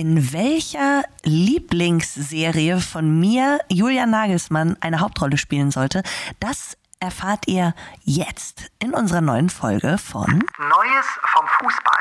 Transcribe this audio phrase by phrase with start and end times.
[0.00, 6.02] in welcher Lieblingsserie von mir Julia Nagelsmann eine Hauptrolle spielen sollte,
[6.40, 7.74] das erfahrt ihr
[8.04, 10.24] jetzt in unserer neuen Folge von
[10.58, 12.00] Neues vom Fußball.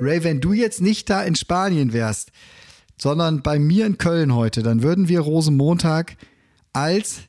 [0.00, 2.32] Ray, wenn du jetzt nicht da in Spanien wärst,
[2.98, 6.18] sondern bei mir in Köln heute, dann würden wir Rosenmontag
[6.74, 7.22] als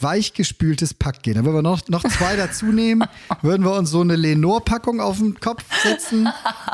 [0.00, 1.34] weichgespültes Pack gehen.
[1.34, 3.04] Dann würden wir noch, noch zwei dazu nehmen,
[3.42, 6.28] würden wir uns so eine Lenore-Packung auf den Kopf setzen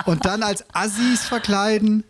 [0.06, 2.04] und dann als Assis verkleiden.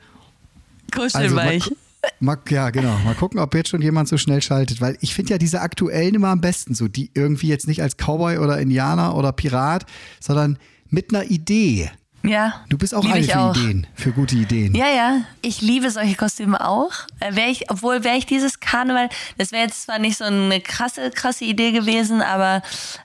[0.92, 1.62] Kuschelweich.
[1.64, 1.76] Also
[2.20, 2.96] mal, mal, ja, genau.
[3.04, 4.80] Mal gucken, ob jetzt schon jemand so schnell schaltet.
[4.80, 7.96] Weil ich finde ja diese aktuellen immer am besten, so die irgendwie jetzt nicht als
[7.96, 9.87] Cowboy oder Indianer oder Pirat,
[10.20, 11.90] sondern mit einer Idee.
[12.28, 12.64] Ja.
[12.68, 13.56] Du bist auch lieb ich für auch.
[13.56, 14.74] Ideen, für gute Ideen.
[14.74, 15.20] Ja, ja.
[15.42, 16.90] Ich liebe solche Kostüme auch.
[17.20, 19.08] Äh, Wär ich, obwohl wäre ich dieses Karneval,
[19.38, 22.62] das wäre jetzt zwar nicht so eine krasse, krasse Idee gewesen, aber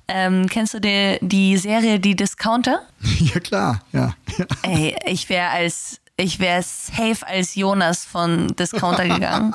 [0.07, 2.81] ähm, kennst du die, die Serie Die Discounter?
[3.19, 4.13] Ja, klar, ja.
[4.63, 9.53] Ey, ich wäre als, ich wäre safe als Jonas von Discounter gegangen.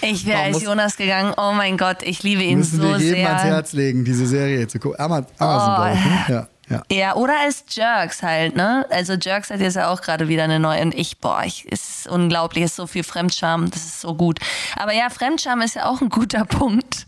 [0.00, 1.32] Ich wäre als Jonas gegangen.
[1.36, 3.28] Oh mein Gott, ich liebe ihn Müssen so wir jedem sehr.
[3.28, 4.98] ans Herz legen, diese Serie zu gucken.
[5.00, 5.76] Ama- Amazon, Oh.
[5.76, 6.04] glaube ich.
[6.04, 6.24] Ne?
[6.34, 6.82] Ja, ja.
[6.90, 8.86] Ja, oder als Jerks halt, ne?
[8.90, 11.88] Also Jerks hat jetzt ja auch gerade wieder eine neue und ich, boah, ich, es
[12.00, 14.38] ist unglaublich, es ist so viel Fremdscham, das ist so gut.
[14.76, 17.06] Aber ja, Fremdscham ist ja auch ein guter Punkt.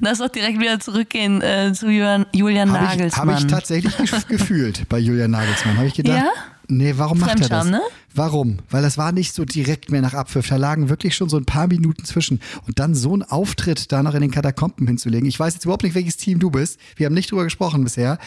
[0.00, 3.28] Lass doch direkt wieder zurückgehen äh, zu Julian, Julian Habe ich, Nagelsmann.
[3.34, 5.76] hab ich tatsächlich gef- gefühlt bei Julian Nagelsmann.
[5.76, 6.30] Habe ich gedacht, Ja?
[6.68, 7.66] Nee, warum macht er das?
[7.66, 7.80] Ne?
[8.16, 8.58] Warum?
[8.70, 10.48] Weil das war nicht so direkt mehr nach Abpfiff.
[10.48, 12.40] Da lagen wirklich schon so ein paar Minuten zwischen.
[12.66, 15.28] Und dann so einen Auftritt da noch in den Katakomben hinzulegen.
[15.28, 16.78] Ich weiß jetzt überhaupt nicht, welches Team du bist.
[16.94, 18.18] Wir haben nicht drüber gesprochen bisher.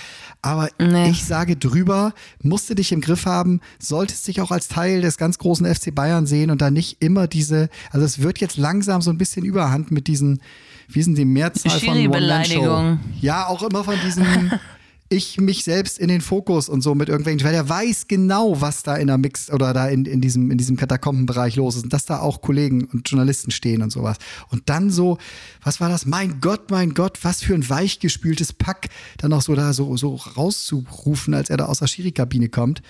[0.42, 1.10] Aber Nee.
[1.10, 5.18] ich sage drüber, musst du dich im Griff haben, solltest dich auch als Teil des
[5.18, 9.02] ganz großen FC Bayern sehen und da nicht immer diese, also es wird jetzt langsam
[9.02, 10.42] so ein bisschen überhand mit diesen,
[10.90, 11.98] wie sind die Mehrzahl von.
[11.98, 12.98] One-Man-Show?
[13.22, 14.52] Ja, auch immer von diesen
[15.10, 18.84] ich mich selbst in den Fokus und so mit irgendwelchen, weil der weiß genau, was
[18.84, 21.94] da in der Mix oder da in, in diesem, in diesem Katakombenbereich los ist und
[21.94, 24.18] dass da auch Kollegen und Journalisten stehen und sowas.
[24.50, 25.18] Und dann so,
[25.64, 26.06] was war das?
[26.06, 30.16] Mein Gott, mein Gott, was für ein weichgespültes Pack, dann auch so da so, so
[30.16, 32.82] rauszurufen, als er da aus der Schiri-Kabine kommt.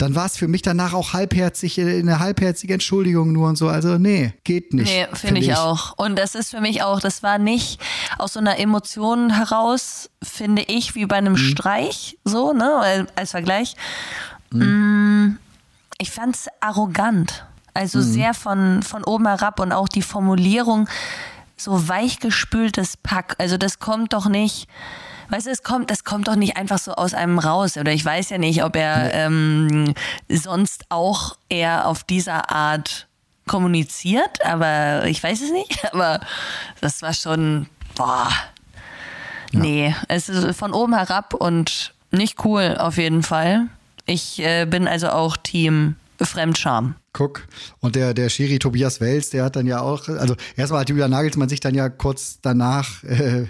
[0.00, 3.68] Dann war es für mich danach auch halbherzig, äh, eine halbherzige Entschuldigung nur und so.
[3.68, 4.90] Also, nee, geht nicht.
[4.90, 5.92] Nee, finde ich auch.
[5.98, 7.78] Und das ist für mich auch, das war nicht
[8.18, 13.76] aus so einer Emotion heraus, finde ich, wie bei einem Streich, so, ne, als Vergleich.
[14.52, 15.32] Mm,
[15.98, 17.44] Ich fand es arrogant.
[17.74, 20.88] Also sehr von, von oben herab und auch die Formulierung,
[21.56, 23.36] so weichgespültes Pack.
[23.38, 24.66] Also das kommt doch nicht.
[25.30, 27.76] Weißt du, es kommt, das kommt doch nicht einfach so aus einem raus.
[27.76, 29.94] Oder ich weiß ja nicht, ob er ähm,
[30.28, 33.06] sonst auch eher auf dieser Art
[33.46, 35.84] kommuniziert, aber ich weiß es nicht.
[35.92, 36.20] Aber
[36.80, 38.28] das war schon, boah.
[39.52, 43.66] Nee, es ist von oben herab und nicht cool auf jeden Fall.
[44.06, 46.94] Ich äh, bin also auch Team Fremdscham.
[47.12, 47.48] Guck.
[47.80, 51.10] Und der, der Schiri Tobias Wels, der hat dann ja auch, also erstmal hat Julian
[51.10, 53.46] Nagelsmann sich dann ja kurz danach, äh,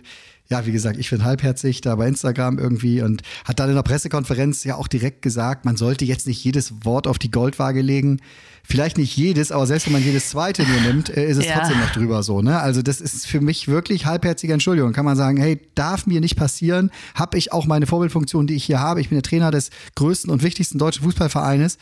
[0.50, 3.84] ja, wie gesagt, ich bin halbherzig da bei Instagram irgendwie und hat dann in der
[3.84, 8.20] Pressekonferenz ja auch direkt gesagt, man sollte jetzt nicht jedes Wort auf die Goldwaage legen.
[8.62, 11.58] Vielleicht nicht jedes, aber selbst wenn man jedes zweite nur nimmt, äh, ist es Ja.
[11.58, 12.40] trotzdem noch drüber so.
[12.42, 12.60] Ne?
[12.60, 14.92] Also das ist für mich wirklich halbherzige Entschuldigung.
[14.92, 16.90] Kann man sagen, hey, darf mir nicht passieren.
[17.14, 19.00] Habe ich auch meine Vorbildfunktion, die ich hier habe.
[19.00, 21.78] Ich bin der Trainer des größten und wichtigsten deutschen Fußballvereines.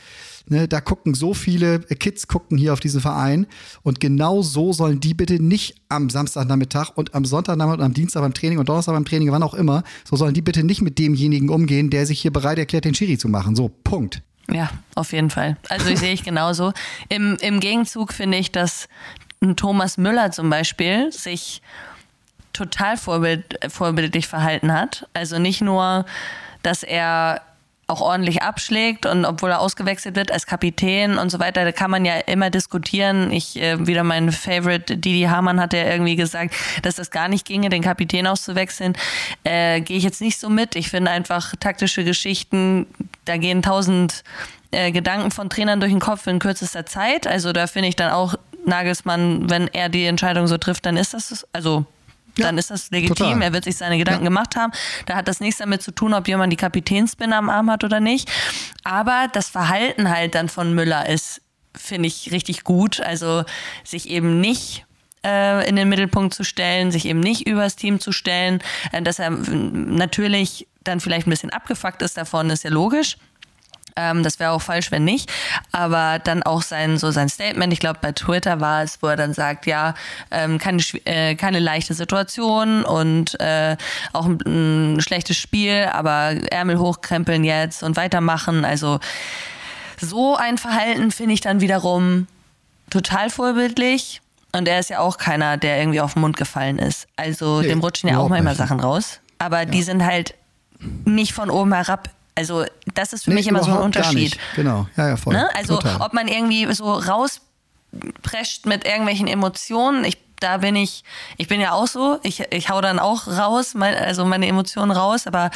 [0.51, 3.47] Ne, da gucken so viele äh, Kids gucken hier auf diesen Verein
[3.83, 8.23] und genau so sollen die bitte nicht am Samstagnachmittag und am Sonntagnachmittag und am Dienstag
[8.23, 10.99] beim Training und Donnerstag beim Training, wann auch immer, so sollen die bitte nicht mit
[10.99, 13.57] demjenigen umgehen, der sich hier bereit erklärt, den Schiri zu machen.
[13.57, 14.23] So, Punkt.
[14.51, 15.57] Ja, auf jeden Fall.
[15.69, 16.73] Also ich sehe ich genauso.
[17.09, 18.89] Im, Im Gegenzug finde ich, dass
[19.43, 21.63] ein Thomas Müller zum Beispiel sich
[22.53, 25.07] total vorbild, vorbildlich verhalten hat.
[25.13, 26.07] Also nicht nur,
[26.63, 27.43] dass er
[27.89, 31.91] auch ordentlich abschlägt und obwohl er ausgewechselt wird als Kapitän und so weiter, da kann
[31.91, 33.33] man ja immer diskutieren.
[33.33, 37.47] Ich, äh, wieder mein Favorite Didi Hamann hat ja irgendwie gesagt, dass das gar nicht
[37.47, 38.95] ginge, den Kapitän auszuwechseln.
[39.43, 40.77] Äh, Gehe ich jetzt nicht so mit.
[40.77, 42.87] Ich finde einfach taktische Geschichten,
[43.25, 44.23] da gehen tausend
[44.71, 47.27] äh, Gedanken von Trainern durch den Kopf in kürzester Zeit.
[47.27, 48.35] Also da finde ich dann auch
[48.67, 51.87] Nagelsmann, wenn er die Entscheidung so trifft, dann ist das, also
[52.39, 53.17] dann ist das legitim.
[53.17, 53.43] total.
[53.43, 54.73] Er wird sich seine Gedanken gemacht haben.
[55.07, 58.01] Da hat das nichts damit zu tun, ob jemand die Kapitänsbinde am Arm hat oder
[58.01, 58.31] nicht.
[58.85, 61.43] Aber das Verhalten halt dann von Müller ist,
[61.75, 63.01] finde ich, richtig gut.
[63.01, 63.45] Also
[63.85, 64.87] sich eben nicht
[65.25, 68.63] äh, in den Mittelpunkt zu stellen, sich eben nicht übers Team zu stellen,
[68.93, 73.17] äh, dass er natürlich dann vielleicht ein bisschen abgefuckt ist davon, ist ja logisch.
[73.99, 75.31] Ähm, das wäre auch falsch, wenn nicht.
[75.73, 79.17] Aber dann auch sein, so sein Statement, ich glaube bei Twitter war es, wo er
[79.17, 79.95] dann sagt, ja,
[80.31, 83.77] ähm, keine, äh, keine leichte Situation und äh,
[84.13, 84.39] auch ein,
[84.97, 88.65] ein schlechtes Spiel, aber Ärmel hochkrempeln jetzt und weitermachen.
[88.65, 89.01] Also
[90.01, 92.29] so ein Verhalten finde ich dann wiederum
[92.91, 94.21] total vorbildlich.
[94.53, 97.07] Und er ist ja auch keiner, der irgendwie auf den Mund gefallen ist.
[97.17, 98.59] Also Nee, dem rutschen ja auch manchmal nicht.
[98.59, 99.21] Sachen raus.
[99.39, 100.35] Aber die sind halt
[101.05, 102.11] nicht von oben herab.
[102.39, 102.65] Also
[102.95, 104.39] das ist für Nee, mich immer so ein Unterschied.
[104.55, 105.35] Genau, ja, ja, voll.
[105.35, 105.49] Ne?
[105.57, 106.01] Also Total.
[106.01, 111.03] ob man irgendwie so rausprescht mit irgendwelchen Emotionen, ich da bin ich,
[111.37, 114.93] ich bin ja auch so, ich, ich hau dann auch raus, mein, also meine Emotionen
[114.93, 115.51] raus, aber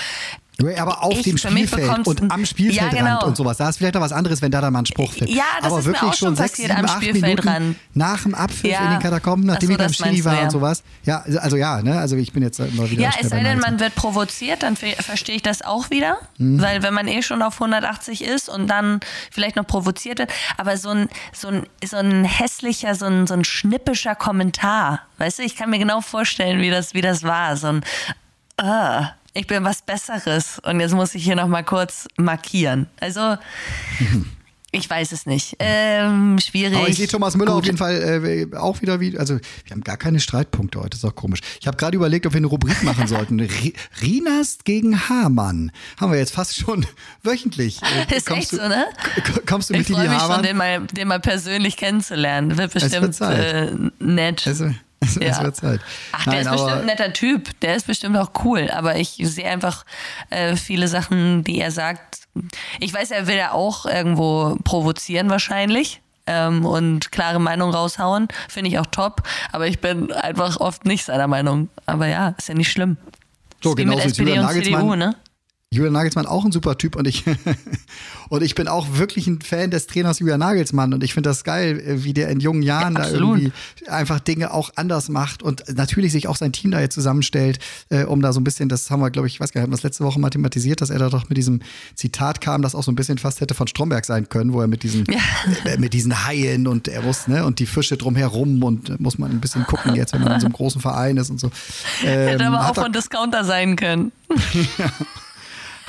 [0.77, 3.27] aber auf ich- dem Spielfeld und am Spielfeldrand Ja, genau.
[3.27, 3.57] und sowas.
[3.57, 5.31] Da ist vielleicht noch was anderes, wenn da dann mal ein Spruch fällt.
[5.31, 7.61] Ja, das aber ist mir wirklich auch schon sechs, passiert sieben, am acht Spielfeldrand.
[7.61, 8.85] Minuten nach dem Abpfiff Ja.
[8.85, 10.43] in den Katakomben, nachdem Ach so, ich beim du, war ja.
[10.45, 10.83] und sowas.
[11.05, 13.81] Ja, also ja, ne, also ich bin jetzt immer wieder Ja, es sei denn, man
[13.81, 16.19] wird provoziert, dann ver- verstehe ich das auch wieder.
[16.39, 16.61] Mhm.
[16.61, 19.01] Weil wenn man eh schon auf 180 ist und dann
[19.31, 23.35] vielleicht noch provoziert wird, aber so ein, so ein, so ein hässlicher, so ein, so
[23.35, 27.57] ein schnippischer Kommentar, weißt du, ich kann mir genau vorstellen, wie das, wie das war.
[27.57, 27.85] So ein,
[28.59, 32.87] ah, ich bin was Besseres und jetzt muss ich hier nochmal kurz markieren.
[33.01, 33.37] Also,
[34.75, 35.57] ich weiß es nicht.
[35.59, 36.77] Ähm, schwierig.
[36.79, 37.61] Aber ich sehe Thomas Müller Gut.
[37.61, 41.05] auf jeden Fall äh, auch wieder wie, also wir haben gar keine Streitpunkte heute, ist
[41.05, 41.41] auch komisch.
[41.61, 43.41] Ich habe gerade überlegt, ob wir eine Rubrik machen sollten.
[43.41, 45.73] Ri- Rienast gegen Hamann.
[46.01, 46.87] Haben wir jetzt fast schon
[47.23, 47.81] wöchentlich.
[47.83, 48.87] Äh, Ist echt du, so, ne?
[49.47, 52.57] Kommst du Ich mit in freue die mich schon, den mal, den mal persönlich kennenzulernen.
[52.57, 54.47] Wird wird bestimmt äh, nett.
[54.47, 54.63] Es,
[55.17, 55.43] es, Ja.
[55.43, 55.81] wird Zeit.
[56.13, 57.61] Ach, der Nein, ist bestimmt ein netter Typ.
[57.61, 58.71] Der ist bestimmt auch cool.
[58.73, 59.85] Aber ich sehe einfach
[60.31, 62.21] äh, viele Sachen, die er sagt.
[62.81, 66.01] Ich weiß, er will ja auch irgendwo provozieren wahrscheinlich.
[66.27, 68.29] Ähm, und klare Meinung raushauen.
[68.49, 69.23] Finde ich auch top.
[69.51, 71.69] Aber ich bin einfach oft nicht seiner Meinung.
[71.87, 72.97] Aber ja, ist ja nicht schlimm.
[73.61, 74.49] So, ist wie mit SPD und.
[74.51, 75.17] CDU, ne?
[75.73, 77.25] Julian Nagelsmann auch ein super Typ und ich
[78.29, 81.45] und ich bin auch wirklich ein Fan des Trainers Julian Nagelsmann und ich finde das
[81.45, 83.53] geil, äh, wie der in jungen Jahren Ja, da irgendwie
[83.89, 87.59] einfach Dinge auch anders macht und natürlich sich auch sein Team da jetzt zusammenstellt,
[87.89, 89.65] äh, um da so ein bisschen, das haben wir, glaube ich, ich weiß gar nicht,
[89.65, 91.61] haben wir das letzte Woche mathematisiert, dass er da doch mit diesem
[91.95, 94.67] Zitat kam, das auch so ein bisschen fast hätte von Stromberg sein können, wo er
[94.67, 95.07] mit diesen
[95.65, 99.19] äh, mit diesen Haien und er muss ne und die Fische drumherum und äh, muss
[99.19, 101.51] man ein bisschen gucken jetzt, wenn man in so einem großen Verein ist und so.
[102.03, 104.13] Hätte Ähm, aber auch hat er- von Discounter sein können.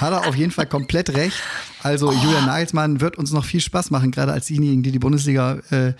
[0.03, 1.37] Hat er auf jeden Fall komplett recht.
[1.81, 5.59] Also Julian Nagelsmann wird uns noch viel Spaß machen, gerade als diejenigen, die die Bundesliga
[5.71, 5.93] äh, äh,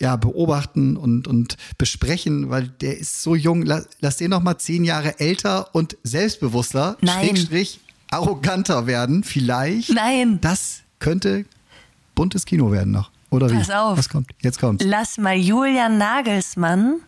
[0.00, 3.62] ja, beobachten und, und besprechen, weil der ist so jung.
[3.62, 7.26] Lass, lass den noch mal zehn Jahre älter und selbstbewusster, Nein.
[7.26, 7.80] Schrägstrich,
[8.10, 9.24] arroganter werden.
[9.24, 9.90] Vielleicht.
[9.90, 10.38] Nein.
[10.40, 11.44] Das könnte
[12.14, 13.10] buntes Kino werden noch.
[13.30, 13.54] Oder wie?
[13.54, 13.98] Pass auf.
[13.98, 14.30] Was kommt?
[14.40, 14.84] Jetzt kommt's.
[14.86, 17.00] Lass mal Julian Nagelsmann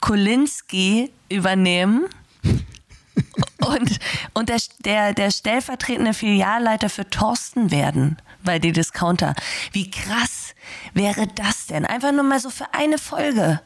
[0.00, 2.06] Kolinski übernehmen.
[3.58, 3.98] Und,
[4.34, 9.34] und der, der, der stellvertretende Filialleiter für Thorsten werden bei die Discounter.
[9.72, 10.54] Wie krass
[10.94, 11.84] wäre das denn?
[11.84, 13.60] Einfach nur mal so für eine Folge.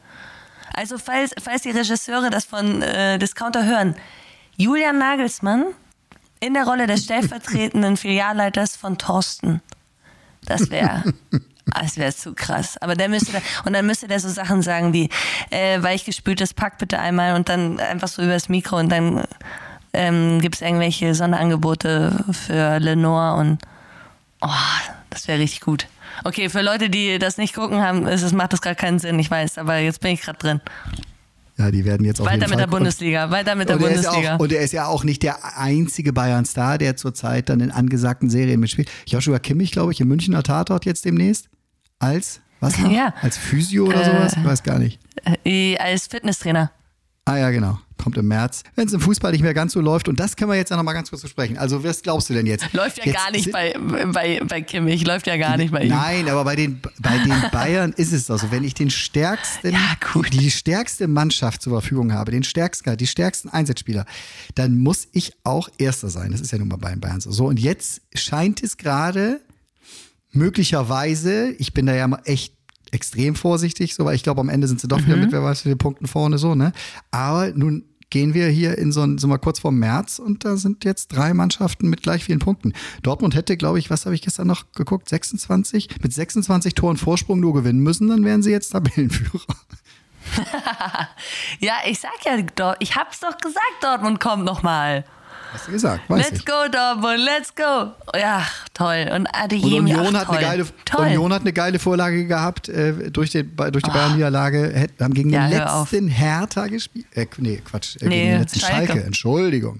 [0.73, 3.95] Also falls, falls die Regisseure das von äh, Discounter hören,
[4.57, 5.65] Julian Nagelsmann
[6.39, 9.61] in der Rolle des stellvertretenden Filialleiters von Thorsten.
[10.45, 11.13] Das wäre
[11.65, 12.77] das wäre zu krass.
[12.81, 15.09] Aber der müsste und dann müsste der so Sachen sagen wie
[15.49, 19.23] äh, weichgespültes Pack bitte einmal und dann einfach so übers Mikro und dann
[19.93, 23.59] ähm, gibt es irgendwelche Sonderangebote für Lenore und
[24.41, 24.49] oh,
[25.09, 25.87] das wäre richtig gut.
[26.23, 29.29] Okay, für Leute, die das nicht gucken haben, ist, macht das gerade keinen Sinn, ich
[29.29, 30.61] weiß, aber jetzt bin ich gerade drin.
[31.57, 34.35] Ja, die werden jetzt auf Weiter jeden mit der Bundesliga, weiter mit der und Bundesliga.
[34.35, 38.29] auch, und er ist ja auch nicht der einzige Bayern-Star, der zurzeit dann in angesagten
[38.29, 38.89] Serien mitspielt.
[39.05, 41.49] Joshua Kimmich, glaube ich, im Münchner Tatort jetzt demnächst.
[41.99, 42.91] Als, was noch?
[42.91, 43.13] Ja.
[43.21, 44.33] Als Physio oder sowas?
[44.35, 44.99] Ich weiß gar nicht.
[45.45, 46.71] Äh, als Fitnesstrainer.
[47.25, 47.79] Ah ja, genau.
[48.03, 48.63] Kommt im März.
[48.75, 50.75] Wenn es im Fußball nicht mehr ganz so läuft, und das können wir jetzt ja
[50.75, 51.57] noch mal ganz kurz besprechen.
[51.57, 52.71] Also, was glaubst du denn jetzt?
[52.73, 53.73] Läuft ja jetzt gar nicht bei,
[54.11, 55.89] bei, bei Kimmich, läuft ja gar nicht bei ihm.
[55.89, 58.51] Nein, aber bei den, bei den Bayern ist es doch so.
[58.51, 59.95] Wenn ich den stärksten, Ja,
[60.31, 64.05] die stärkste Mannschaft zur Verfügung habe, den stärksten, die stärksten Einsatzspieler,
[64.55, 66.31] dann muss ich auch Erster sein.
[66.31, 67.31] Das ist ja nun mal bei den Bayern so.
[67.31, 69.39] So, und jetzt scheint es gerade
[70.31, 72.53] möglicherweise, ich bin da ja mal echt
[72.91, 75.05] extrem vorsichtig, so, weil ich glaube, am Ende sind sie doch Mhm.
[75.07, 76.73] wieder mit, wer weiß, wie viele Punkten vorne, so, ne?
[77.11, 80.55] Aber nun gehen wir hier in so ein, so mal kurz vor März und da
[80.55, 82.73] sind jetzt drei Mannschaften mit gleich vielen Punkten.
[83.01, 85.09] Dortmund hätte, glaube ich, was habe ich gestern noch geguckt?
[85.09, 85.89] 26?
[86.03, 89.55] Mit 26 Toren Vorsprung nur gewinnen müssen, dann wären sie jetzt Tabellenführer.
[91.59, 95.05] Ja, ich sag ja, ich hab's doch gesagt, Dortmund kommt nochmal.
[95.53, 96.45] Hast du gesagt, weiß Let's ich.
[96.45, 97.91] go, Dortmund, let's go.
[98.19, 99.05] Ja, toll.
[99.11, 100.37] Und Und Adeyemi, Union, ach, hat toll.
[100.37, 101.05] eine geile, toll.
[101.05, 104.87] Union hat eine geile Vorlage gehabt äh, durch, den, durch die Bayern-Niederlage.
[104.99, 107.05] Haben gegen Ja, den letzten Hertha gespielt.
[107.13, 107.95] Äh, nee, Quatsch.
[108.01, 108.87] Äh, Nee, gegen den letzten Schalke.
[108.93, 109.03] Schalke.
[109.05, 109.79] Entschuldigung.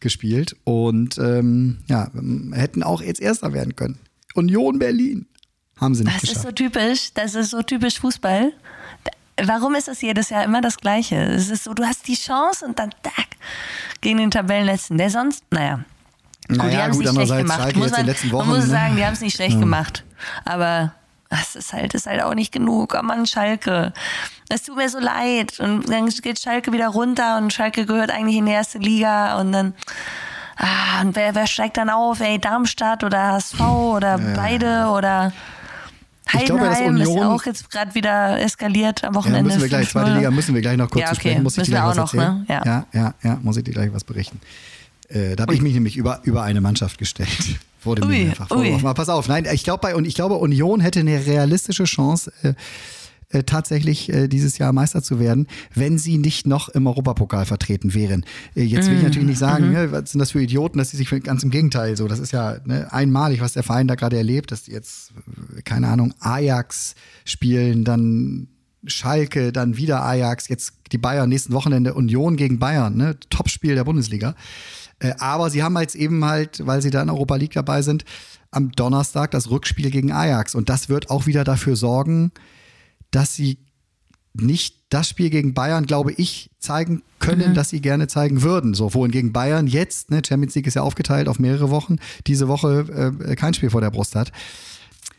[0.00, 2.10] gespielt und ähm, ja,
[2.52, 3.98] hätten auch jetzt Erster werden können.
[4.34, 5.26] Union Berlin
[5.80, 6.46] haben sie nicht Das ist geschafft.
[6.46, 8.52] so typisch, das ist so typisch Fußball.
[9.40, 11.16] Warum ist das jedes Jahr immer das Gleiche?
[11.16, 13.28] Es ist so, du hast die Chance und dann tack,
[14.00, 14.98] gegen den Tabellenletzten.
[14.98, 15.80] Der sonst, naja.
[16.48, 17.76] Gut, die Naja, haben es nicht schlecht gemacht.
[17.76, 18.66] Muss man, letzten man Wochen, muss ne?
[18.66, 20.04] sagen, die haben es nicht schlecht gemacht.
[20.44, 20.92] Aber
[21.30, 22.94] das ist halt, ist halt auch nicht genug.
[22.98, 23.92] Oh Mann, Schalke.
[24.50, 25.58] Es tut mir so leid.
[25.60, 29.52] Und dann geht Schalke wieder runter und Schalke gehört eigentlich in die erste Liga und
[29.52, 29.74] dann.
[30.56, 32.20] Ah, und wer, wer steigt dann auf?
[32.20, 35.32] Ey, Darmstadt oder HSV oder beide oder
[36.24, 39.18] Ich glaube ja, dass Heidenheim ist ja Union- auch jetzt gerade wieder eskaliert am Ja,
[39.20, 39.42] Wochenende.
[39.44, 39.90] müssen wir gleich, 5-0.
[39.90, 41.42] zweite Liga müssen wir gleich noch kurz Ja, okay, sprechen.
[41.42, 42.38] Muss ich dir gleich auch was noch, erzählen?
[42.38, 42.46] ne?
[42.48, 42.62] Ja.
[42.64, 44.40] ja, ja, ja, muss ich dir gleich was berichten.
[45.08, 47.28] Äh, da habe ich mich nämlich über, über eine Mannschaft gestellt.
[47.84, 48.94] Wurde Ui, mir einfach vorgeworfen.
[48.94, 52.54] Pass auf, nein, ich glaube, und ich glaube, Union hätte eine realistische Chance, äh,
[53.32, 57.94] äh, tatsächlich äh, dieses Jahr Meister zu werden, wenn sie nicht noch im Europapokal vertreten
[57.94, 58.24] wären.
[58.54, 59.72] Äh, jetzt Mm, will ich natürlich nicht sagen, mhm.
[59.72, 62.18] ne, was sind das für Idioten, dass sie sich für, ganz im Gegenteil so, das
[62.18, 65.12] ist ja ne, einmalig, was der Verein da gerade erlebt, dass die jetzt,
[65.56, 68.48] äh, keine Ahnung, Ajax spielen, dann
[68.84, 73.16] Schalke, dann wieder Ajax, jetzt die Bayern, nächsten Wochenende Union gegen Bayern, ne?
[73.30, 74.34] Topspiel der Bundesliga.
[74.98, 78.04] Äh, aber sie haben jetzt eben halt, weil sie da in Europa League dabei sind,
[78.50, 80.54] am Donnerstag das Rückspiel gegen Ajax.
[80.54, 82.32] Und das wird auch wieder dafür sorgen,
[83.12, 83.58] dass sie
[84.34, 87.54] nicht das Spiel gegen Bayern, glaube ich, zeigen können, Mhm.
[87.54, 88.72] das sie gerne zeigen würden.
[88.74, 93.12] So, wohingegen Bayern jetzt, ne, Champions League ist ja aufgeteilt auf mehrere Wochen, diese Woche
[93.28, 94.32] äh, kein Spiel vor der Brust hat.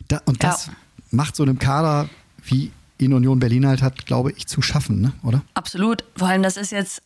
[0.07, 0.49] Da, und Ja.
[0.49, 0.69] das
[1.11, 2.09] macht so einem Kader,
[2.43, 5.13] wie ihn Union Berlin halt hat, glaube ich, zu schaffen, ne?
[5.23, 5.43] oder?
[5.53, 6.03] Absolut.
[6.15, 7.01] Vor allem, das ist jetzt,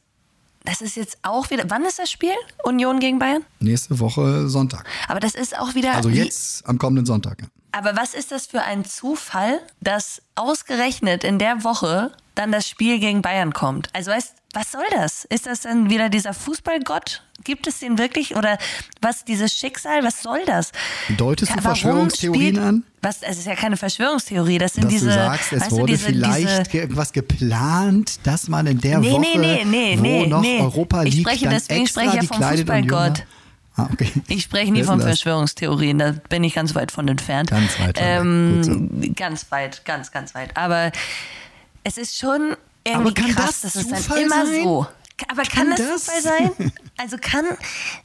[0.68, 1.64] das ist jetzt auch wieder.
[1.70, 2.36] Wann ist das Spiel?
[2.64, 3.44] Union gegen Bayern?
[3.60, 4.86] Nächste Woche Sonntag.
[5.08, 5.94] Aber das ist auch wieder.
[5.96, 7.42] Also jetzt am kommenden Sonntag.
[7.42, 7.48] Ja.
[7.72, 13.00] Aber was ist das für ein Zufall, dass ausgerechnet in der Woche dann das Spiel
[13.00, 13.90] gegen Bayern kommt?
[13.94, 15.26] Also weißt, was soll das?
[15.26, 17.22] Ist das dann wieder dieser Fußballgott?
[17.44, 18.36] Gibt es den wirklich?
[18.36, 18.58] Oder
[19.02, 20.72] was, dieses Schicksal, was soll das?
[21.16, 22.84] Deutest du Warum Verschwörungstheorien spielt- an?
[23.04, 25.06] Was, es ist ja keine Verschwörungstheorie, das sind Dass diese.
[25.10, 29.12] du sagst, es du, wurde diese, vielleicht diese, irgendwas geplant, dass man in der Nee,
[29.12, 29.64] Woche, nee,
[29.96, 30.44] nee, wo noch.
[30.44, 33.24] Europa Ich liegt, spreche- dann deswegen extra spreche ich ja vom Fußballgott.
[33.76, 34.12] Ah, okay.
[34.28, 35.06] Ich spreche nie von das?
[35.08, 37.52] Verschwörungstheorien, da bin ich ganz weit von entfernt.
[37.52, 40.58] Ganz weit ähm, Ganz weit, ganz, ganz weit.
[40.58, 40.92] Aber
[41.84, 44.64] es ist schon irgendwie Aber kann krass, das dass es dann immer sein?
[44.64, 44.88] so.
[45.30, 46.06] Aber kann, Kann das, das?
[46.06, 46.52] Zufall sein?
[46.98, 47.46] Also kann,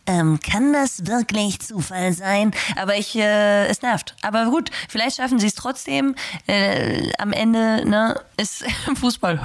[0.06, 2.52] ähm, kann das wirklich Zufall sein?
[2.76, 4.14] Aber ich, äh, es nervt.
[4.22, 6.14] Aber gut, vielleicht schaffen sie es trotzdem.
[6.46, 8.64] Äh, am Ende ne, ist
[9.00, 9.36] Fußball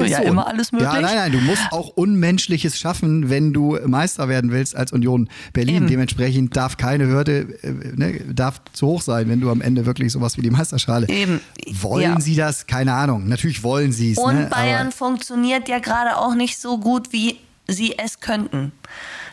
[0.00, 0.22] Ist ja so.
[0.24, 0.92] immer alles möglich.
[0.92, 5.28] Ja, nein, nein, du musst auch Unmenschliches schaffen, wenn du Meister werden willst als Union
[5.52, 5.76] Berlin.
[5.76, 5.86] Eben.
[5.88, 10.12] Dementsprechend darf keine Hürde, äh, ne, darf zu hoch sein, wenn du am Ende wirklich
[10.12, 11.08] sowas wie die Meisterschale.
[11.08, 11.40] Eben.
[11.72, 12.20] Wollen Ja.
[12.20, 12.66] sie das?
[12.66, 13.28] Keine Ahnung.
[13.28, 14.18] Natürlich wollen sie es.
[14.18, 14.46] Und ne?
[14.46, 18.72] Bayern Aber funktioniert ja gerade auch nicht so gut, wie sie es könnten.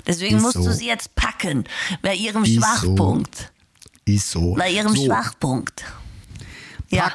[0.07, 0.63] Deswegen Ist musst so.
[0.63, 1.65] du sie jetzt packen.
[2.01, 2.61] Bei ihrem Ist so.
[2.61, 3.51] Schwachpunkt.
[4.05, 4.53] ist so.
[4.55, 5.05] Bei ihrem so.
[5.05, 5.83] Schwachpunkt.
[6.89, 7.13] Ja.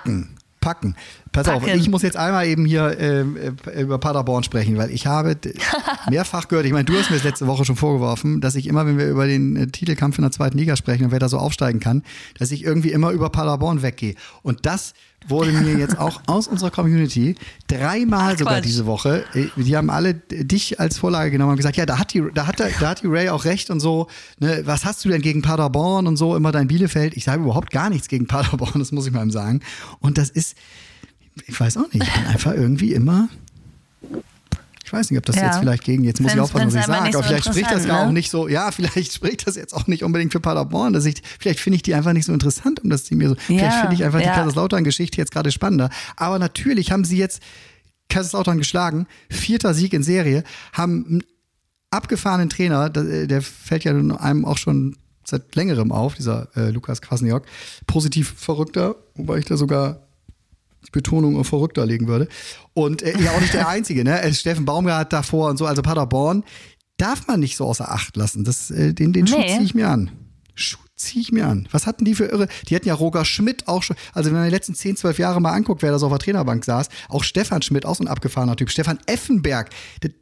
[0.61, 0.97] Packen.
[1.37, 1.47] Packen.
[1.47, 1.81] Pass auf, Packen.
[1.81, 5.37] ich muss jetzt einmal eben hier ähm, äh, über Paderborn sprechen, weil ich habe
[6.11, 8.87] mehrfach gehört, ich meine, du hast mir das letzte Woche schon vorgeworfen, dass ich immer,
[8.87, 11.39] wenn wir über den äh, Titelkampf in der zweiten Liga sprechen und wer da so
[11.39, 12.03] aufsteigen kann,
[12.39, 14.15] dass ich irgendwie immer über Paderborn weggehe.
[14.43, 14.95] Und das
[15.29, 17.35] wurde mir jetzt auch aus unserer Community
[17.67, 21.77] dreimal Ach, sogar diese Woche, äh, die haben alle dich als Vorlage genommen und gesagt,
[21.77, 24.07] ja, da hat die, da hat, da hat die Ray auch recht und so,
[24.39, 27.17] ne, was hast du denn gegen Paderborn und so, immer dein Bielefeld.
[27.17, 29.61] Ich sage überhaupt gar nichts gegen Paderborn, das muss ich mal sagen.
[30.01, 30.57] Und das ist,
[31.47, 33.29] ich weiß auch nicht, ich bin einfach irgendwie immer.
[34.85, 35.47] Ich weiß nicht, ob das Ja.
[35.47, 37.65] jetzt vielleicht gegen, jetzt muss ich Find's- aufpassen, was ich sage, aber so vielleicht spricht
[37.67, 38.13] das interessant, gar auch ne?
[38.13, 41.59] nicht so, ja, vielleicht spricht das jetzt auch nicht unbedingt für Paderborn, dass ich, vielleicht
[41.59, 43.97] finde ich die einfach nicht so interessant, um das Team mir so, vielleicht Ja, finde
[43.97, 44.35] ich einfach die ja.
[44.35, 45.91] Kaiserslautern-Geschichte jetzt gerade spannender.
[46.17, 47.43] Aber natürlich haben sie jetzt
[48.09, 51.23] Kaiserslautern geschlagen, vierter Sieg in Serie, haben einen
[51.91, 57.03] abgefahrenen Trainer, der, der fällt ja einem auch schon seit längerem auf, dieser äh, Lukas
[57.03, 57.43] Kwasniok,
[57.89, 60.06] positiv verrückter, wobei ich da sogar
[60.87, 62.29] die Betonung auf verrückter legen würde.
[62.75, 64.23] Und äh, ja auch nicht der Einzige, ne?
[64.23, 66.45] Äh, Steffen Baumgart davor und so, also Paderborn
[66.99, 68.45] darf man nicht so außer Acht lassen.
[68.45, 69.49] Das, äh, den den Schuh Nee.
[69.49, 70.11] ziehe ich mir an.
[70.55, 71.69] Schuh ziehe ich mir an.
[71.73, 72.49] Was hatten die für irre?
[72.69, 75.41] Die hatten ja Roger Schmidt auch schon, also wenn man die letzten 10, 12 Jahre
[75.43, 78.09] mal anguckt, wer da so auf der Trainerbank saß, auch Stefan Schmidt, auch so ein
[78.09, 78.71] abgefahrener Typ.
[78.71, 79.69] Stefan Effenberg,
[80.03, 80.13] der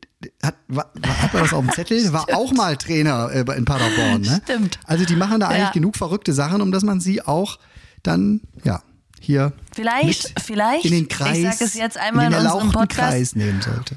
[0.42, 2.12] hat, war, hat man das auf dem Zettel?
[2.12, 4.40] War auch mal Trainer äh, in Paderborn, ne?
[4.44, 4.80] Stimmt.
[4.84, 5.70] Also die machen da eigentlich Ja.
[5.72, 7.58] genug verrückte Sachen, um dass man sie auch
[8.02, 8.82] dann, ja,
[9.24, 12.68] hier Vielleicht, vielleicht, in den ich Kreis, sag es jetzt einmal in in den unserem
[12.68, 13.10] erlauchten Podcast.
[13.10, 13.96] Kreis nehmen sollte.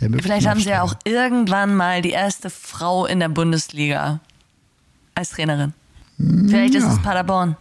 [0.00, 4.20] Der Vielleicht haben sie ja auch irgendwann mal die erste Frau in der Bundesliga
[5.14, 5.74] als Trainerin.
[6.16, 6.92] Vielleicht ist ja.
[6.92, 7.56] es Paderborn.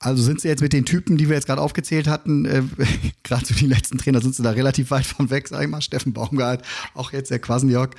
[0.00, 2.62] Also sind sie jetzt mit den Typen, die wir jetzt gerade aufgezählt hatten, äh,
[3.24, 5.80] gerade so die letzten Trainer, sind sie da relativ weit von weg, sag ich mal.
[5.80, 7.94] Steffen Baumgart, auch jetzt der Quasenjörg,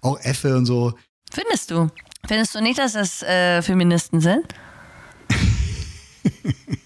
[0.00, 0.94] auch Effe und so.
[1.32, 1.90] Findest du?
[2.26, 4.46] Findest du nicht, dass das äh, Feministen sind?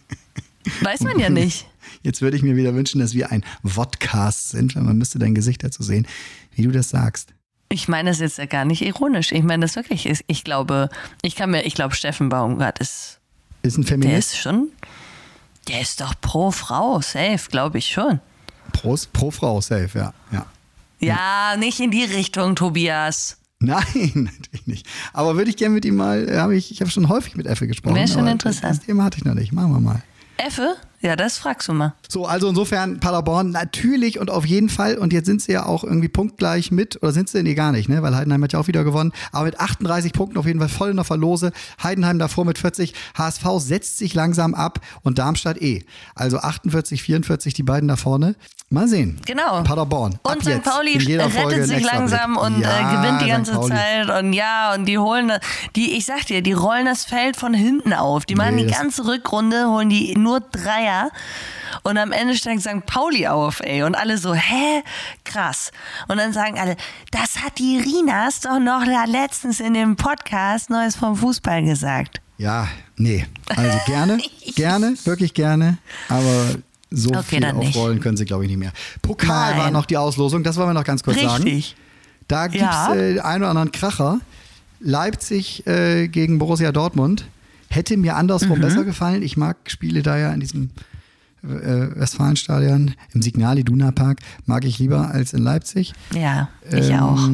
[0.82, 1.66] Weiß man ja nicht.
[2.02, 5.34] Jetzt würde ich mir wieder wünschen, dass wir ein Vodcast sind, weil man müsste dein
[5.34, 6.06] Gesicht dazu sehen,
[6.54, 7.34] wie du das sagst.
[7.70, 9.32] Ich meine das jetzt ja gar nicht ironisch.
[9.32, 10.06] Ich meine das wirklich.
[10.06, 10.88] Ich, ich glaube,
[11.22, 13.20] ich kann mir, ich glaube, Steffen Baumgart ist,
[13.62, 14.32] Ist ein der Feminist?
[14.32, 14.68] ist schon,
[15.68, 18.20] der ist doch pro Frau, safe, glaube ich schon.
[18.72, 20.14] Pro, pro Frau, safe, ja.
[20.32, 20.46] ja.
[21.00, 23.38] Ja, nicht in die Richtung, Tobias.
[23.60, 24.86] Nein, natürlich nicht.
[25.12, 27.66] Aber würde ich gerne mit ihm mal, habe ich, ich habe schon häufig mit Effe
[27.66, 27.96] gesprochen.
[27.96, 28.78] Wäre schon interessant.
[28.78, 29.52] Das Thema hatte ich noch nicht.
[29.52, 30.02] Machen wir mal.
[30.38, 30.76] Effe?
[31.00, 31.94] Ja, das fragst du mal.
[32.08, 34.98] So, also insofern Paderborn natürlich und auf jeden Fall.
[34.98, 37.42] Und jetzt sind sie ja auch irgendwie punktgleich mit, oder sind sie?
[37.42, 38.02] Nee, gar nicht, ne?
[38.02, 39.12] Weil Heidenheim hat ja auch wieder gewonnen.
[39.30, 41.52] Aber mit 38 Punkten auf jeden Fall voll in der Verlose.
[41.82, 42.94] Heidenheim davor mit 40.
[43.16, 45.84] HSV setzt sich langsam ab und Darmstadt eh.
[46.14, 48.34] Also 48, 44, die beiden da vorne.
[48.70, 49.18] Mal sehen.
[49.24, 49.62] Genau.
[49.62, 50.18] Paderborn.
[50.22, 50.62] Und St.
[50.62, 52.42] Pauli Folge rettet ein sich langsam Blick.
[52.44, 53.58] und Ja, äh, gewinnt die ganze.
[53.62, 54.10] Zeit.
[54.10, 55.32] Und ja, und die holen,
[55.74, 58.26] die, ich sag dir, die rollen das Feld von hinten auf.
[58.26, 60.40] Die machen Nee, die ganze Rückrunde, holen die nur
[60.88, 61.10] Dreier.
[61.82, 62.84] Und am Ende steigt St.
[62.86, 63.82] Pauli auf, ey.
[63.82, 64.82] Und alle so, hä?
[65.24, 65.70] Krass.
[66.08, 66.76] Und dann sagen alle,
[67.10, 72.20] das hat die Rinas doch noch da letztens in dem Podcast Neues vom Fußball gesagt.
[72.38, 73.26] Ja, nee.
[73.48, 74.18] Also gerne,
[74.54, 75.78] gerne, wirklich gerne.
[76.08, 76.54] Aber
[76.90, 77.76] so Okay, viel dann nicht.
[77.76, 78.72] aufrollen können sie, glaube ich, nicht mehr.
[79.02, 79.58] Pokal Nein.
[79.58, 81.42] war noch die Auslosung, das wollen wir noch ganz kurz sagen.
[81.44, 81.76] Richtig.
[82.28, 82.94] Da gibt es Ja.
[82.94, 84.20] äh, einen oder anderen Kracher.
[84.80, 87.26] Leipzig äh, gegen Borussia Dortmund.
[87.68, 88.62] Hätte mir andersrum Mhm.
[88.62, 89.22] besser gefallen.
[89.22, 90.70] Ich mag Spiele da ja in diesem
[91.44, 91.46] äh,
[92.00, 95.92] Westfalenstadion, im Signal Iduna Park, mag ich lieber als in Leipzig.
[96.12, 97.28] Ja, ich Ähm, auch.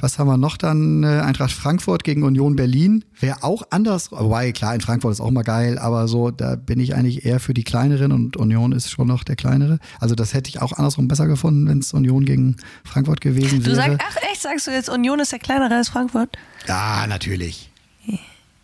[0.00, 1.02] Was haben wir noch dann?
[1.04, 3.04] Äh, Eintracht Frankfurt gegen Union Berlin.
[3.18, 4.10] Wäre auch anders.
[4.12, 7.38] Wobei, klar, in Frankfurt ist auch mal geil, aber so, da bin ich eigentlich eher
[7.38, 9.78] für die kleineren und Union ist schon noch der kleinere.
[9.98, 13.66] Also das hätte ich auch andersrum besser gefunden, wenn es Union gegen Frankfurt gewesen Du
[13.66, 13.76] wäre.
[13.76, 16.30] sagst, ach echt, sagst du jetzt, Union ist der kleinere als Frankfurt?
[16.66, 17.69] ja, natürlich.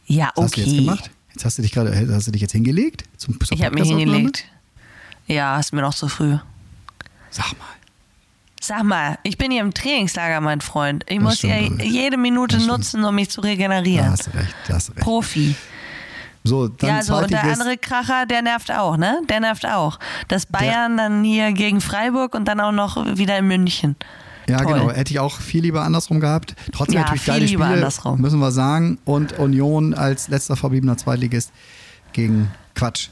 [0.06, 0.70] Ja, Was hast du okay.
[0.70, 1.10] jetzt gemacht?
[1.34, 3.04] Jetzt hast du dich gerade, hast du dich jetzt hingelegt?
[3.16, 4.44] Zum, Ich habe mich hingelegt.
[5.26, 6.36] Ja, ist mir noch zu früh.
[7.30, 7.66] Sag mal.
[8.60, 11.04] Sag mal, ich bin hier im Trainingslager, mein Freund.
[11.08, 14.10] Ich muss stimmt, ja jede Minute Das nutzen, um mich zu Da regenerieren.
[14.10, 15.02] hast du recht, da hast du recht.
[15.04, 15.54] Profi.
[16.42, 19.20] So, dann Ja, so und der andere Kracher, der nervt auch, ne?
[19.28, 19.98] Der nervt auch.
[20.28, 23.96] Das Bayern dann hier gegen Freiburg und dann auch noch wieder in München.
[24.48, 24.74] Ja, Toll.
[24.74, 24.90] genau.
[24.92, 26.54] Hätte ich auch viel lieber andersrum gehabt.
[26.72, 28.20] Trotzdem Ja, natürlich geile Spiele, andersrum.
[28.20, 28.98] müssen wir sagen.
[29.04, 31.50] Und Union als letzter verbliebener Zweitligist
[32.12, 33.08] gegen Quatsch.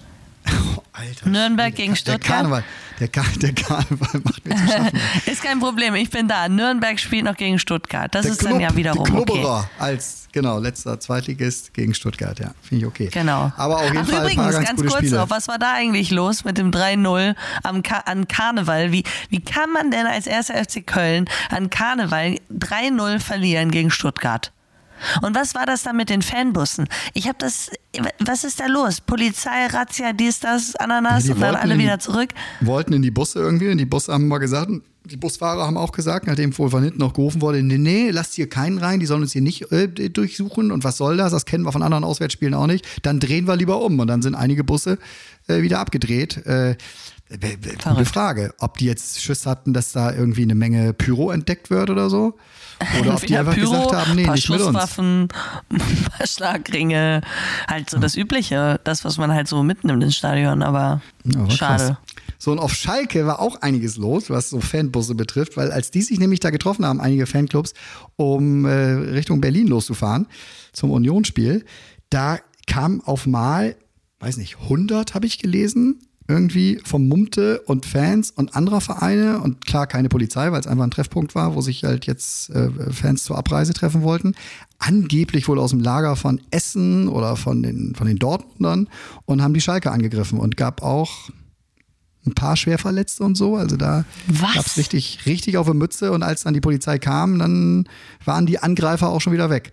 [0.46, 1.28] Oh, Alter.
[1.28, 1.76] Nürnberg Schwede.
[1.76, 2.22] gegen Der Stuttgart?
[2.22, 2.64] Karneval,
[3.00, 5.00] der, Kar der Karneval macht mir zu schaffen.
[5.26, 6.48] Ist kein Problem, ich bin da.
[6.48, 8.14] Nürnberg spielt noch gegen Stuttgart.
[8.14, 9.24] Das Der ist dann ja wiederum der okay.
[9.32, 13.08] Klubberer als genau letzter Zweitligist gegen Stuttgart, ja, finde ich okay.
[13.12, 13.52] Genau.
[13.56, 15.16] Aber auf jeden Ach, Fall übrigens, ganz, ganz kurz Spiele.
[15.18, 18.92] noch, was war da eigentlich los mit dem 3-0 am Ka an Karneval?
[18.92, 24.52] Wie, wie kann man denn als erster FC Köln an Karneval 3-0 verlieren gegen Stuttgart?
[25.22, 26.86] Und was war das dann mit den Fanbussen?
[27.12, 27.70] Ich habe das,
[28.20, 29.00] was ist da los?
[29.00, 32.30] Polizei, Razzia, dies, das, Ananas Ja, die und dann alle in- wieder zurück?
[32.60, 34.70] wollten in die Busse irgendwie und die Busse haben mal gesagt,
[35.06, 38.32] die Busfahrer haben auch gesagt, nachdem wohl von hinten noch gerufen wurde, nee, nee, lasst
[38.32, 41.44] hier keinen rein, die sollen uns hier nicht äh, durchsuchen und was soll das, das
[41.44, 44.34] kennen wir von anderen Auswärtsspielen auch nicht, dann drehen wir lieber um und dann sind
[44.34, 44.98] einige Busse
[45.46, 46.38] äh, wieder abgedreht.
[46.46, 46.76] Äh,
[47.28, 48.08] w- w- gute Verrückt.
[48.08, 52.10] Frage, ob die jetzt Schiss hatten, dass da irgendwie eine Menge Pyro entdeckt wird oder
[52.10, 52.34] so
[53.00, 54.66] oder ob die einfach Pyro, gesagt haben, nee, paar nicht mit uns.
[54.68, 55.28] Schusswaffen,
[55.68, 57.22] paar Schlagringe,
[57.68, 61.84] halt so das Übliche, das, was man halt so mitnimmt ins Stadion, aber Ja, schade.
[61.88, 61.96] krass.
[62.38, 66.02] So, und auf Schalke war auch einiges los, was so Fanbusse betrifft, weil als die
[66.02, 67.72] sich nämlich da getroffen haben, einige Fanclubs,
[68.16, 70.26] um äh, Richtung Berlin loszufahren
[70.72, 71.64] zum Unionsspiel,
[72.10, 73.76] da kam auf mal,
[74.20, 79.66] weiß nicht, 100 habe ich gelesen, irgendwie vom Mumte und Fans und anderer Vereine und
[79.66, 83.24] klar keine Polizei, weil es einfach ein Treffpunkt war, wo sich halt jetzt äh, Fans
[83.24, 84.34] zur Abreise treffen wollten.
[84.78, 88.88] Angeblich wohl aus dem Lager von Essen oder von den, von den Dortmundern
[89.26, 91.30] und haben die Schalke angegriffen und gab auch
[92.26, 93.56] ein paar Schwerverletzte und so.
[93.56, 94.04] Also da
[94.40, 97.86] gab es richtig, richtig auf die Mütze und als dann die Polizei kam, dann
[98.24, 99.72] waren die Angreifer auch schon wieder weg.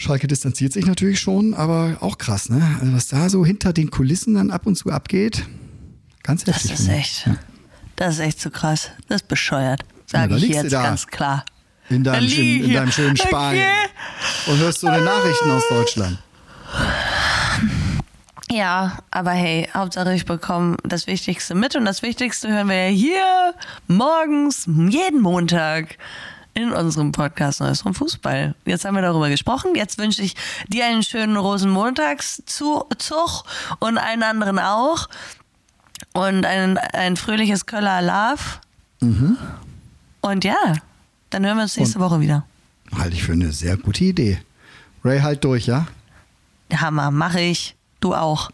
[0.00, 2.78] Schalke distanziert sich natürlich schon, aber auch krass, ne?
[2.80, 5.44] Also was da so hinter den Kulissen dann ab und zu abgeht,
[6.22, 6.70] ganz Das heftig.
[6.72, 7.26] ist finde ich.
[7.26, 7.30] echt,
[7.96, 8.90] das ist echt zu krass.
[9.08, 11.44] Das ist bescheuert, Ja, sage ich jetzt ganz klar.
[11.90, 13.66] In deinem, schönen, in deinem schönen Spanien.
[13.66, 14.52] Okay.
[14.52, 16.18] Und hörst so eine Nachrichten aus Deutschland.
[18.50, 22.90] Ja, aber hey, Hauptsache ich bekomme das Wichtigste mit und das Wichtigste hören wir ja
[22.94, 23.54] hier
[23.86, 25.98] morgens, jeden Montag
[26.60, 28.54] in unserem Podcast Neues vom Fußball.
[28.64, 29.74] Jetzt haben wir darüber gesprochen.
[29.74, 30.34] Jetzt wünsche ich
[30.68, 32.86] dir einen schönen Rosenmontagszug
[33.78, 35.08] und allen anderen auch.
[36.12, 38.42] Und ein, ein fröhliches Köller Love.
[40.20, 40.56] Und ja,
[41.30, 42.44] dann hören wir uns nächste Woche wieder.
[42.96, 44.40] Halte ich für eine sehr gute Idee.
[45.04, 45.86] Ray, halt durch, ja?
[46.74, 47.76] Hammer, mache ich.
[48.00, 48.50] Du auch.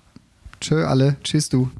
[0.60, 1.16] Tschö alle.
[1.22, 1.70] Tschüss du.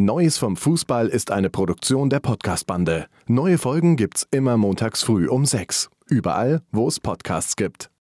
[0.00, 3.06] Neues vom Fußball ist eine Produktion der Podcast-Bande.
[3.26, 5.90] Neue Folgen gibt's immer montags früh um sechs.
[6.08, 7.90] Überall, wo es Podcasts gibt.